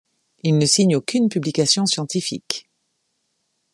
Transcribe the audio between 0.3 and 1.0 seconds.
Il ne signe